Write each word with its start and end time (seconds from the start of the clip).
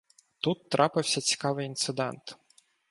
Тут 0.39 0.69
трапився 0.69 1.21
цікавий 1.21 1.65
інцидент. 1.65 2.37